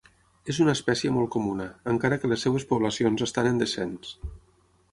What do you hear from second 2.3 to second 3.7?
les seves poblacions estan en